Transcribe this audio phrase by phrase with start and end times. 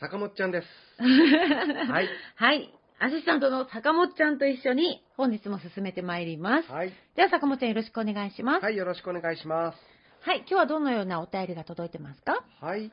[0.00, 0.66] 坂本ちゃんです。
[0.98, 2.08] はい。
[2.36, 2.74] はい。
[2.98, 6.70] アシスタントの坂本ちゃんと一緒に本日も進めてまいります。
[6.70, 6.92] はい。
[7.16, 8.62] では坂本ちゃんよろしくお願いします。
[8.64, 9.78] はい、よろしくお願いします。
[10.22, 10.38] はい。
[10.38, 12.42] 今日はどのようなお便りが届いてますか？
[12.60, 12.90] はい。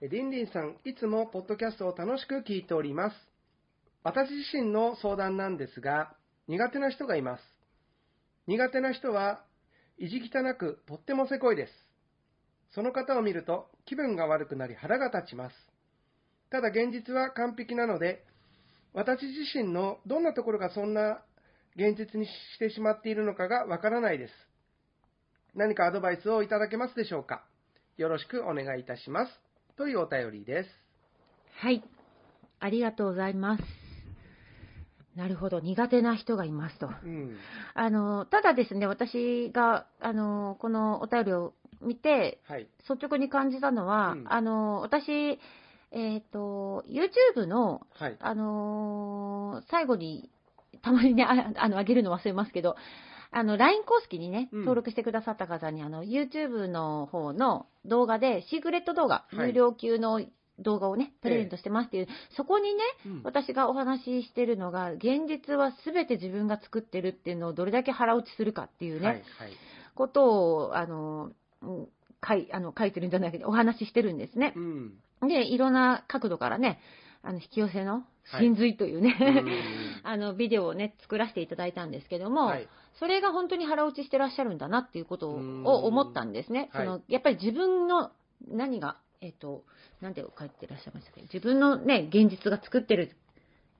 [0.00, 3.16] えりんりんさん、いつもポッドキャストを楽しく聞いております。
[4.02, 6.14] 私自身の相談なんですが、
[6.48, 7.42] 苦手な人がいます。
[8.46, 9.44] 苦手な人は、
[9.98, 11.72] 意地汚くとってもせこいです。
[12.72, 15.73] その方を見ると気分が悪くなり腹が立ちます。
[16.54, 18.22] ただ現実は完璧なので、
[18.92, 21.18] 私自身のどんなところがそんな
[21.74, 24.32] 現実にしてしまっているのかがわからないです。
[25.56, 27.42] 何かアドバイスをいただけますでしょうか？
[27.96, 29.32] よろしくお願いいたします。
[29.76, 30.70] というお便りです。
[31.56, 31.82] はい。
[32.60, 33.64] ありがとうございます。
[35.16, 35.58] なるほど。
[35.58, 36.86] 苦手な人がいますと。
[36.86, 37.36] うん。
[37.74, 42.68] あの、ただですね、私が、あの、このお便りを見て、はい。
[42.88, 45.40] 率直に感じたのは、うんあの、私、
[45.94, 48.16] えっ、と、YouTube の、はい。
[48.20, 50.28] あのー最後に、
[50.82, 52.76] たまにね、あ あの、あげるの忘れますけど、
[53.30, 60.20] あの、LINE 公式にね、うん登録してくださった方に、あの、YouTube の方の動画で、シークレット動画、はい有料級の
[60.58, 69.16] 動画をね、プレゼントしてますっていう、そこにね、うん私がお話ししてるのが、現実は全て自分が作ってるっていうのをどれだけ腹落ちするかっていうね、はい。
[69.16, 69.22] はい。
[69.94, 71.30] ことを、あの、
[71.62, 71.88] うん
[72.26, 74.60] 書いあの書いてるんじゃないけど、お話ししてるんですねう。
[74.60, 74.92] ん。
[75.28, 76.80] で、いろんな角度からね、
[77.22, 78.04] あの、引き寄せの
[78.38, 79.50] 真髄というね、うん
[80.04, 82.68] あの、ビデオをね、作らせていただいたんですけども、はい。
[82.98, 86.68] それが本当に腹落ちしてらっしゃるんだなっていうことを思ったんですね。
[86.72, 88.12] はいその、やっぱり自分の
[88.48, 89.64] 何が、えっ、と、
[90.00, 91.22] なんて書いてらっしゃいましたっけ？
[91.22, 93.10] 自分のね、現実が作ってる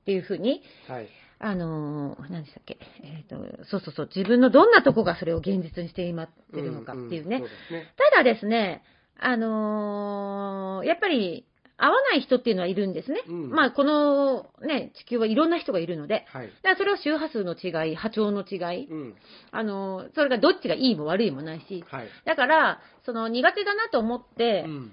[0.03, 1.09] っていうふうに、はい。
[1.47, 2.78] あのー、何でしたっけ？
[3.03, 7.41] えっ、と、そうそうそう、自分のどんなとこがそれを現実にして今ってるのかっていうね。
[7.41, 7.93] んんそうですね。
[8.12, 8.82] ただですね、
[9.19, 11.44] あのーやっぱり
[11.77, 13.21] 合わない人っていうのはいるんですね。
[13.28, 16.50] うんまあ、このね、地球はいろんな人がいるので、はい。
[16.62, 19.15] だからそれは周波数の違い、波長の違い、うん。
[19.50, 22.09] あのーそれがどっちがいいも悪いもないし、はい。
[22.25, 24.93] だから、その苦手だなと思って、うん。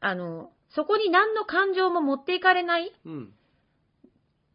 [0.00, 3.32] あの、そこに何の感情も持っていかれないうん。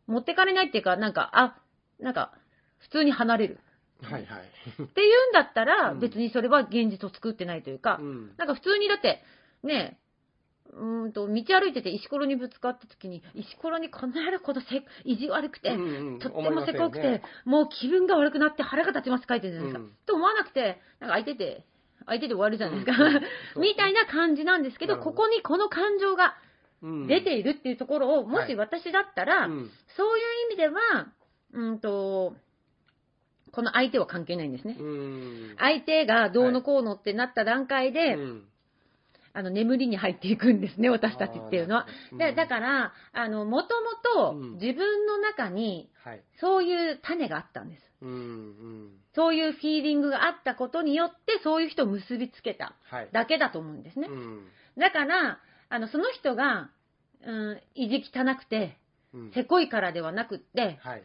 [0.09, 1.55] 持っていかれないっていうか、なんか、あ、
[1.99, 2.33] なんか、
[2.79, 3.59] 普通に離れる。
[4.01, 4.41] はいはい。
[4.81, 8.31] っていうんだったら、うん別にそれは現実を作ってないというか、うん。
[8.37, 9.21] なんか普通にだって、
[9.63, 9.99] ね
[10.71, 19.85] うーんと、道歩いてて石ころにぶつかった時に、石ころにこんなやることせ、意地悪くて、うんうんとってもせこくて、ねもう気分が悪くなって腹が立ちます書いてるじゃないですか。
[19.85, 21.65] うんと思わなくて、なんか相手で、
[22.05, 23.03] 相手で終わるじゃないですか。
[23.59, 26.48] みたいな感じなんですけど、ここにこの感情がうん
[26.81, 31.07] 出ているっていうところを、もし私だったら、うんそういう意味では、
[31.53, 32.33] うんと、
[33.51, 34.77] この相手は関係ないんですね。
[34.79, 35.55] うん。
[35.57, 38.43] 相手がどうのこうのってなった段階で、うん
[39.31, 41.87] あの、眠りに入っていくんですね、私たちっていうのは。
[42.17, 46.21] で、だら、から、あの、もともとうん自分の中にはい。
[46.39, 47.83] そういう種があったんです。
[49.15, 53.09] そういうフィーリングがあったことによって、そういう人を結びつけたはい。
[53.11, 54.11] だけだと思うんですねう。
[54.11, 54.47] ん。
[54.77, 56.69] だから、あの、その人が、
[57.25, 58.77] うん、意地汚くて、
[59.13, 61.03] うんせこいからではなくって、はい。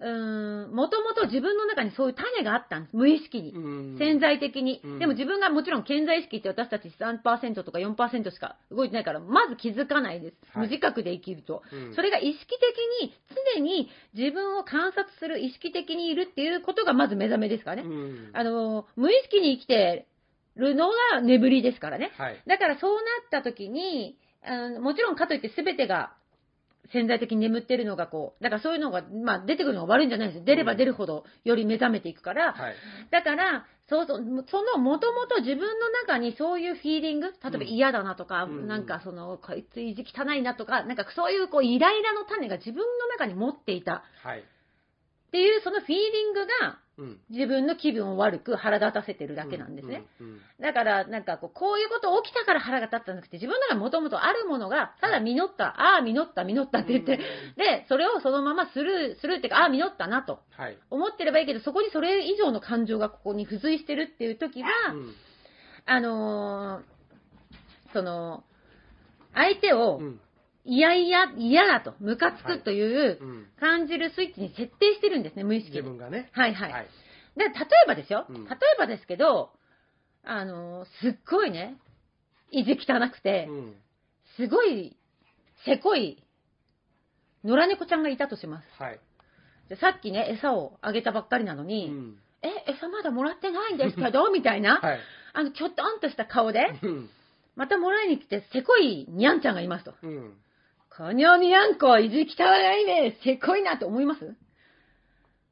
[0.00, 2.96] うーん、もともと自分の中にそういう種があったんです。
[2.96, 3.52] 無意識に。
[3.52, 10.34] うん潜在的に、うんでも自分がもちろん健在意識って私たち3%とか4%しか動いてないから、まず気づかないです。
[10.50, 11.62] はい無自覚で生きると。
[11.72, 13.14] うんそれが意識的に、
[13.56, 17.88] 常に自分を観察する、意識的にいるっていうことがまず目覚めですからね。
[17.88, 20.06] うんあの、無意識に生きて
[20.56, 22.12] るのが眠りですからね。
[22.16, 22.42] はい。
[22.46, 26.12] だからそうなった時に、あのもちろんかといって全てが
[26.92, 30.44] 潜在的に眠ってるのがこう、だからそういうのが、まあ出てくるのが悪いんじゃないですよ。
[30.44, 32.74] 出れば出るほどより目覚めていくから、はい。
[33.10, 44.40] だから、そうそう、そのもともと自分の中にそういうフィーリング、例えばうん嫌だなとか、うんなんかその、こいつ意地汚いなとか、なんかそういうこうイライラの種が自分の中に持っていたはい。
[44.40, 44.42] っ
[45.30, 46.76] ていうそのフィーリングがうん。
[47.30, 50.04] 自分の気分を悪く腹立たせてるだけなんですね。
[50.60, 57.16] だから、なんかこう、こういうこと起きたから腹が立ったんじゃなくて、自分の中にもともとあるものが、ただ実った、ああ、実った、実ったって言って、
[57.56, 60.78] で、それをそのままスルー、スルーっていうか、ああ、実ったなとはい。
[60.90, 65.14] 思ってればいいけど、そこにそれ以上の感情がここに付随してるっていう時は、うん
[65.86, 66.82] あのー
[67.92, 68.44] その、
[69.34, 70.20] 相手をうん。
[70.64, 73.46] いやいや、嫌だと、ムカつくといううん。
[73.60, 75.80] 感じるスイッチに設定してるんですね、無意識で。
[75.80, 76.30] 自分がね。
[76.32, 76.72] はいはい。
[76.72, 76.86] はい。
[77.36, 77.54] で、例え
[77.86, 79.50] ばですよ、うん例えばですけど、
[80.24, 81.76] あのーすっごいね、
[82.50, 83.74] 意地汚くて、うん。
[84.36, 84.96] すごい、
[85.64, 86.22] せこい、
[87.44, 88.82] 野良猫ちゃんがいたとします。
[88.82, 89.00] はい。
[89.68, 92.18] でさっきね、餌をあげたばっかりなのうに、ん。
[92.42, 95.00] え、餌まだもらってないんですけど みたいな、はい。
[95.32, 97.10] あの、きょっとんとした顔で、うん。
[97.56, 99.94] またもらいに来て、せこいにゃんちゃんがいますと。
[100.02, 100.36] うん。
[100.96, 102.44] こにょにゃんこ、意地汚
[102.82, 104.34] いね、せこいなって思います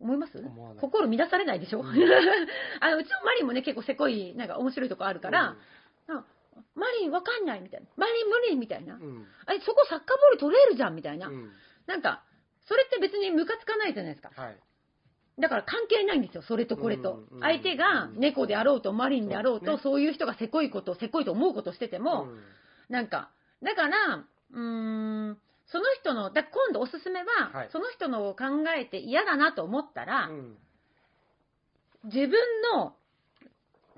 [0.00, 0.32] 思います
[0.80, 5.56] 心乱されないでしょ、うんあの、うちのマリンもね、結構せこい、なんか面白いとこあるから、
[6.08, 6.24] あ
[6.74, 7.86] マリンわかんないみたいな。
[7.96, 8.98] マリン無理みたいなう。
[8.98, 9.26] ん。
[9.46, 11.28] あ、そこサッカーボール取れるじゃんみたいな。
[11.28, 11.50] うん。
[11.86, 12.22] なんか、
[12.66, 14.30] それって別にムカつかないじゃないですか。
[14.34, 14.56] はい。
[15.38, 17.24] だから関係ないんですよ、それとこれと。
[17.40, 22.28] 相手が猫であろうとマリンであろうと、そういう人がせこいこと、せこいと思うことしてても、
[22.88, 23.30] なんか、
[23.62, 28.44] だから、うーん、その人の、だ今度おすすめは、はいその人のを考
[28.76, 30.56] えて嫌だなと思ったら、うん。
[32.04, 32.30] 自分
[32.74, 32.94] の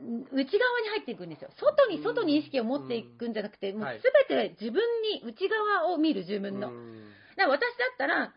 [0.03, 1.51] ん内側に入っていくんですよ。
[1.59, 6.69] 外に、外に意識を持っていくんじゃなくて、もうはいすべて自分に、内側を見る自分の。
[6.69, 8.33] うんだから私だったら、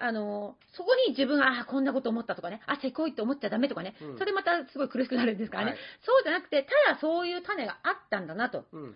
[0.00, 8.82] あのそこに自分が、あこんなこと思ったとかね、あ、せこいって思っちゃダメとかね、うんそれまたすごい苦しくなるんですからね、はいそうじゃなくて、ただそういう種があったんだなと、うん。
[8.82, 8.94] うん。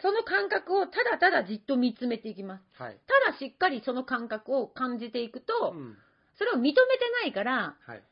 [0.00, 2.82] その感覚をただただじっと見つめていきます。
[2.82, 2.98] はい。
[3.24, 5.96] ただしっかりその感覚を感じていくと、うん。
[6.36, 6.78] それを認めて
[7.22, 8.02] ないから、はい。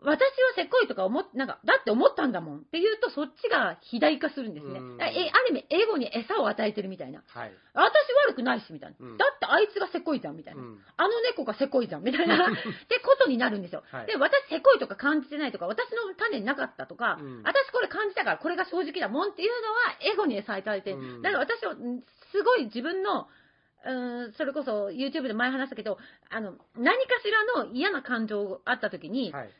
[0.00, 4.80] 私はせこいとか思っなんか、だって思ったんだもんって言うと、そっちが肥大化するんですね。
[5.00, 7.22] えある意味、エゴに餌を与えてるみたいな。
[7.26, 7.52] はい。
[7.74, 8.96] 私悪くないし、みたいな。
[9.00, 10.62] うんだってあいつがせこいじゃん、みたいな。
[10.62, 10.78] うん。
[10.96, 12.36] あの猫がせこいじゃん、みたいな。
[12.46, 12.48] っ
[12.88, 13.82] てことになるんですよ。
[13.90, 23.28] はいで、私せこいとか感じてないとか、私の種になかったとか、うん私これ感じたからこれが正直だもんっていうのは、エゴに餌与えて、うんだから私は、んすごい自分の、
[23.84, 25.98] うーん、それこそ YouTube で前話したけど、
[26.30, 29.50] あの、何かしらの嫌な感情があった時に、はい。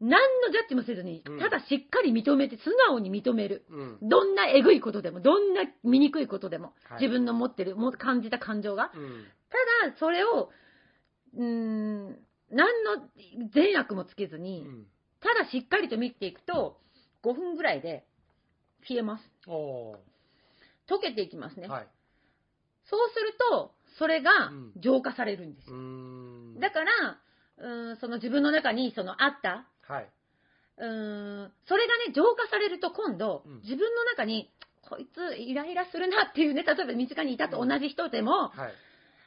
[0.00, 3.66] 何のジャッジもせずにうん、ただしっかり認めて、素直に認める。
[3.70, 3.98] うん。
[4.08, 8.90] どんなえぐいことでも、どんな醜いことでも、はい自分の持ってる、も感じた感情が。
[8.94, 9.24] うん。
[9.82, 10.50] ただ、それを、
[11.34, 12.18] うーん、
[12.50, 13.08] 何の
[13.52, 14.86] 善悪もつけずうに、ん。
[15.20, 16.80] ただしっかりと見ていくと、
[17.22, 18.06] 5分ぐらいで
[18.88, 19.24] 消えます。
[19.46, 19.96] おー
[20.88, 21.68] 溶けていきますね。
[21.68, 21.88] はい。
[22.88, 25.78] そうすると、それがうん浄化されるんですうよ。
[25.78, 26.58] ん。
[26.58, 27.20] だから、
[27.58, 30.08] うーん、その自分の中に、そのあった、はい。
[30.78, 34.50] うーん、それがね、浄化されると今度うん、自分の中に、
[34.88, 38.72] こいつイライラするなっていうね、例えば身近にいたと同じ人でも、はい。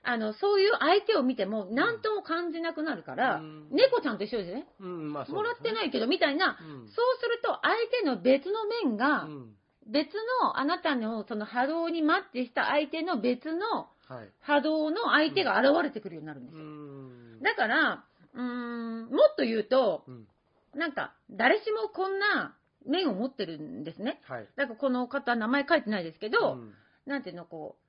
[0.06, 4.68] あの、そういう相手を見ても、何とも感じなくなるから、うん猫ちゃんと一緒ですね。
[4.82, 5.74] うん、まあそうもらってい。
[5.74, 9.56] ないけど、みたいな、うんそうすると、相手の別の面が、うん。
[9.88, 10.10] 別
[10.42, 14.30] の、あなたのその波動にマッチした相手の別のはい。
[14.42, 16.66] 波動の相手が現れてくるようになるんですうよ。
[16.66, 17.42] ん。
[17.42, 20.28] だから、うーん、もっと言うと、うん。
[20.76, 24.22] なんか、誰しもこんな面を持ってるんですね。
[24.28, 24.48] はい。
[24.56, 26.74] だからこの方、名前書いてないですけど、うん
[27.06, 27.84] なんていうの、こう、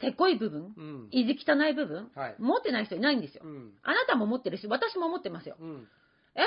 [0.00, 1.08] せこい部分、うん。
[1.10, 2.36] 意地汚い部分、はい。
[2.38, 3.48] 持ってない人いないんですよう。
[3.48, 3.72] ん。
[3.82, 5.56] あなたも持ってるし、私も持ってますよ。
[5.60, 5.88] うん。
[6.34, 6.40] え？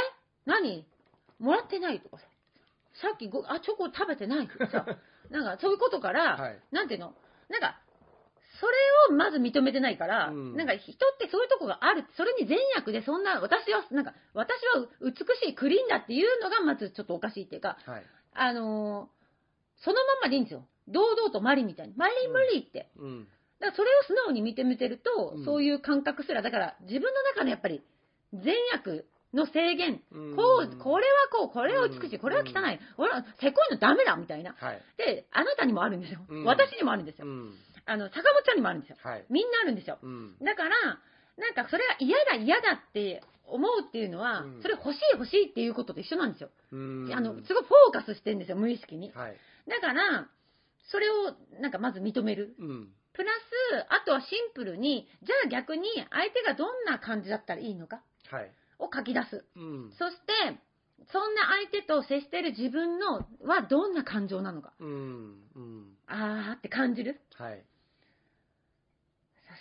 [0.46, 0.88] 何？
[1.38, 2.24] もらってないとかさ。
[3.02, 4.86] さっきご、あ、チョコ食べてないとかさ。
[5.30, 6.60] なんか、そういうことから、はい。
[6.72, 7.14] なんていうの？
[7.50, 7.80] なんか、
[8.60, 8.74] それ
[9.10, 12.06] をまず認めてないから、うんなんか人ってそういうとこがある。
[12.18, 15.14] それに善悪でそんな、私は、なんか、私は美
[15.48, 18.04] しいクリーンだっていうのがまずちょっとおかしいっていうか、はい。
[18.34, 19.16] あのー
[19.84, 20.66] そのまんまでいいんですよ。
[20.88, 21.94] 堂々とマリみたいに。
[21.98, 22.90] マリ無理って。
[22.98, 23.28] うん。
[23.60, 27.84] だからそれを素直に認めてると、うんそういう感覚すら、だから自分の中のやっぱり
[28.34, 30.02] 善悪の制限。
[30.12, 34.56] うんこう、これはこう、これは美しい、これは汚い、俺はせこいのダメだみたいな。
[34.58, 34.82] はい。
[34.98, 36.44] で、あなたにもあるんですようん。
[36.46, 37.28] 私にもあるんですよ。
[37.88, 37.94] うん。
[37.94, 38.98] あの、坂本ちゃんにもあるんですよ。
[39.04, 39.26] はい。
[39.30, 39.98] みんなあるんですよ。
[40.02, 40.36] うん。
[40.42, 41.00] だから、
[41.38, 46.50] なんかそれが嫌だ嫌だって思うっていうのは、うんそれ欲しい欲しいっていうことと一緒なんですよ。
[46.72, 49.12] うんあの、すごいフォーカスしてるんですよ、無意識に。
[49.14, 49.38] はい。
[49.68, 50.28] だから、
[50.92, 52.56] それをなんかまず認める。
[52.60, 52.94] うん。
[53.14, 58.52] プラス、あとはシンプルに、じゃあ逆に相手がどんな感じだったらいいのかはい。
[58.78, 59.46] を書き出す。
[59.56, 59.92] うん。
[59.98, 60.60] そして、
[61.12, 64.74] そんな相手と接している自分のはどんな感情なのか。
[64.80, 65.44] うん。
[65.56, 65.98] うん。
[66.08, 67.22] あーって感じる。
[67.36, 67.64] はい。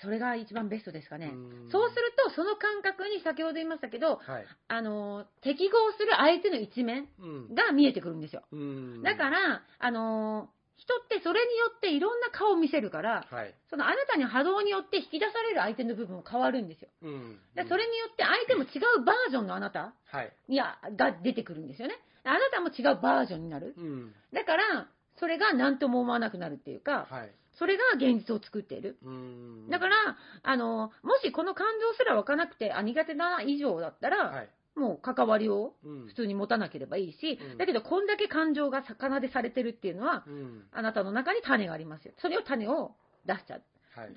[0.05, 1.33] それが一番ベストですかね。
[1.33, 4.47] うんそうすると、その感覚に先ほど言いましたけど、はい。
[4.69, 7.55] あの、適合する相手の一面うん。
[7.55, 8.43] が見えてくるんですよ。
[8.53, 9.03] うん。
[9.03, 13.55] だから、あの、人ってそれによっていろんな顔を見せるから、はい。
[13.71, 16.89] そのあなたに波動によって引き出される相手の部分も変わるんですよ。
[17.03, 17.39] うん。
[17.55, 20.33] でそれによって相手も違うバージョンのあなたはい。
[20.49, 21.95] いやが出てくるんですよね。
[22.25, 23.75] あなたも違うバージョンになる。
[23.77, 24.15] うん。
[24.33, 27.31] だから、それが何とも思わなくなるっていうか、はい。
[27.55, 28.99] それが現実を作っている。
[29.05, 29.69] うん。
[29.71, 29.95] だから、
[30.43, 34.51] あの、もしこの感情すら湧かなくて、あ、苦手だな以上だったら、はい。
[34.77, 36.07] もう関わりをうん。
[36.09, 40.65] 普通に持たなければいいし、うんだけどこんだけ感情が魚でされてるっていうのは、うん。
[40.73, 42.13] あなたの中に種がありますよ。
[42.19, 43.61] それを種を出しちゃ。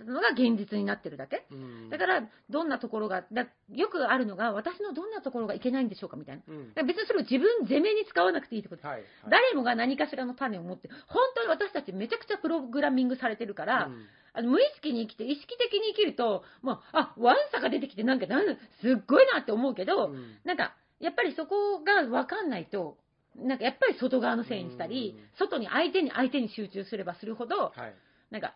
[0.05, 1.45] のが現実になってるだけ？
[1.51, 6.41] うんだから、どんなところが、だよくあるのが、私のどんなところがいけないんでしょうかみたいな。
[6.47, 8.87] うんだから別にそれを自分攻めに使わなくていいってことです。
[8.87, 9.03] はい。
[9.29, 22.97] 誰もが何かしらの種を持って、本当に私たちめちゃくちゃプログラミングされてるから、うんあの無意識に生きて、意識的に生きると、もう、あ、ワンサが出てきて、なんか、なんすっごいなって思うけど、うんなんか、やっぱりそこが分かんないと、
[23.35, 27.95] なんかやっぱり外側のせいにしたりうん、外に相手に相手に集中すればするほど、はい。
[28.29, 28.53] なんか、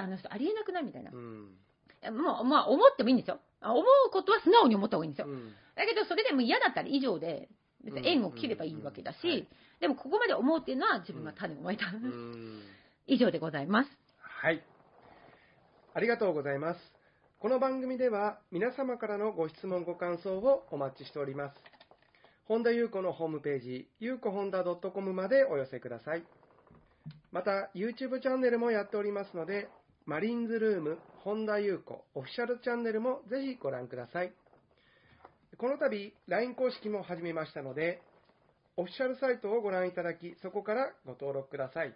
[0.00, 0.84] あの人ありえなくない？
[0.84, 1.16] みたいなう。
[1.16, 1.56] ん。
[2.10, 3.38] もう、まあ、思ってもいいんですよ。
[3.60, 5.28] あ思うことは素直に思った方がいいんですよ。
[5.28, 7.48] うんだけど、それでも嫌だったら以上で、
[7.82, 9.48] 別に縁を切ればいいわけだうんうんはいし、
[9.80, 11.86] でもここまで思うっていうのは自分が種をまいた。
[11.86, 12.62] うん。
[13.06, 13.90] 以上でございます。
[14.18, 14.62] はい。
[15.94, 16.92] ありがとうございます。
[17.38, 21.56] この番組では皆様からのご質問ご感想をお待ちしております。
[22.44, 26.24] 本田裕子のホームページ、ゆうこほんだ .com までお寄せください。
[27.30, 29.68] また、YouTube チャンネルもやっておりますので、
[30.04, 34.32] マリンズルーム、本田裕子オフィシャルチャンネルもぜひご覧ください。
[35.56, 38.02] この度、LINE 公式も始めましたので、
[38.76, 41.94] オフィシャルサイトをご覧いただき、そこからご登録ください。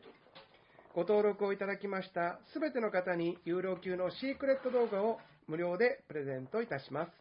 [0.95, 7.13] ご登録をいただきましたすべての方に有料級のシークレット動画を無料でプレゼントいたします。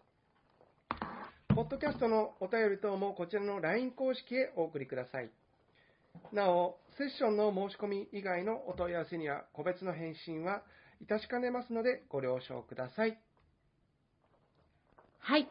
[1.49, 5.31] ポッドキャストのお便り等もこちらの LINE 公式へお送りください。
[6.33, 10.63] なお、セッションの申し込み以外のお問い合わせには個別の返信は
[11.01, 13.19] いたしかねますのでご了承ください。
[15.19, 15.47] はい。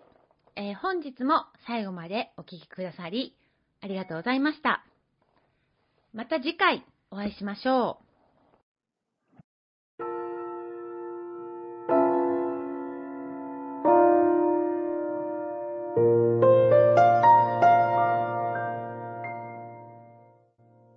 [0.56, 3.36] えー本日も最後までお聴きくださり、
[3.80, 4.84] ありがとうございました。
[6.12, 8.03] また次回お会いしましょう。